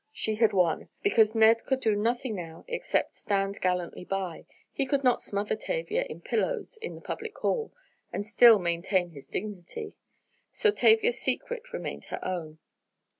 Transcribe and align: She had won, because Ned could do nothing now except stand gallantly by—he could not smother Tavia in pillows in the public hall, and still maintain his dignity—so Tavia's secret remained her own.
She 0.11 0.37
had 0.37 0.51
won, 0.51 0.89
because 1.03 1.35
Ned 1.35 1.63
could 1.63 1.79
do 1.79 1.95
nothing 1.95 2.33
now 2.35 2.65
except 2.67 3.17
stand 3.17 3.61
gallantly 3.61 4.03
by—he 4.03 4.87
could 4.87 5.03
not 5.03 5.21
smother 5.21 5.55
Tavia 5.55 6.05
in 6.05 6.21
pillows 6.21 6.79
in 6.81 6.95
the 6.95 7.01
public 7.01 7.37
hall, 7.37 7.71
and 8.11 8.25
still 8.25 8.57
maintain 8.57 9.11
his 9.11 9.27
dignity—so 9.27 10.71
Tavia's 10.71 11.19
secret 11.21 11.71
remained 11.71 12.05
her 12.05 12.17
own. 12.25 12.57